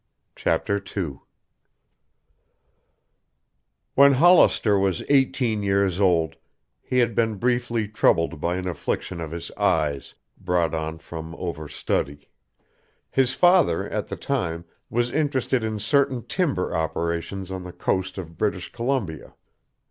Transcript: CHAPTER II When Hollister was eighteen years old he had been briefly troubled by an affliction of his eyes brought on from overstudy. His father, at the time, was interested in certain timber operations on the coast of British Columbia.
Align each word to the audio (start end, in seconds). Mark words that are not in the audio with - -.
CHAPTER 0.35 0.83
II 0.97 1.19
When 3.93 4.13
Hollister 4.13 4.79
was 4.79 5.03
eighteen 5.09 5.61
years 5.61 5.99
old 5.99 6.37
he 6.81 6.97
had 6.97 7.13
been 7.13 7.35
briefly 7.35 7.87
troubled 7.87 8.41
by 8.41 8.55
an 8.55 8.67
affliction 8.67 9.21
of 9.21 9.29
his 9.29 9.51
eyes 9.59 10.15
brought 10.39 10.73
on 10.73 10.97
from 10.97 11.35
overstudy. 11.35 12.25
His 13.11 13.35
father, 13.35 13.87
at 13.87 14.07
the 14.07 14.17
time, 14.17 14.65
was 14.89 15.11
interested 15.11 15.63
in 15.63 15.77
certain 15.77 16.23
timber 16.25 16.75
operations 16.75 17.51
on 17.51 17.61
the 17.61 17.71
coast 17.71 18.17
of 18.17 18.39
British 18.39 18.71
Columbia. 18.71 19.35